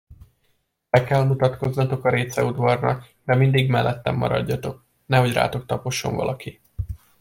[0.91, 6.61] Be kell mutatkoznotok a réceudvarnak, de mindig mellettem maradjatok, nehogy rátok taposson valaki.